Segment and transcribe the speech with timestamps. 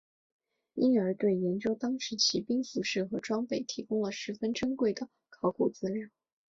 [0.73, 6.09] 因而对研究当时骑兵服饰和装备提供了十分珍贵的考古资料。